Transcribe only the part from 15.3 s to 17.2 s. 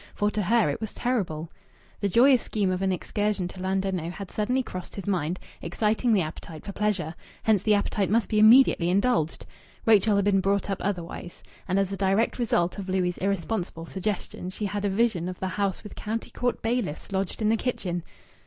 the house with county court bailiffs